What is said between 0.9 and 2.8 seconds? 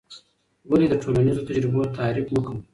ټولنیزو تجربو تحریف مه کوې؟